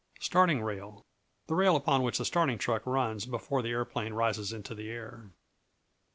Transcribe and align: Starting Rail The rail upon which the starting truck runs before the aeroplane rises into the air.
Starting 0.19 0.63
Rail 0.63 1.05
The 1.45 1.53
rail 1.53 1.75
upon 1.75 2.01
which 2.01 2.17
the 2.17 2.25
starting 2.25 2.57
truck 2.57 2.87
runs 2.87 3.27
before 3.27 3.61
the 3.61 3.69
aeroplane 3.69 4.13
rises 4.13 4.51
into 4.51 4.73
the 4.73 4.89
air. 4.89 5.29